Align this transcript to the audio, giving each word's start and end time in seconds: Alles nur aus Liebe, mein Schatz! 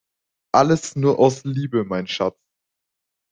Alles 0.51 0.95
nur 0.95 1.19
aus 1.19 1.43
Liebe, 1.43 1.85
mein 1.85 2.07
Schatz! 2.07 2.39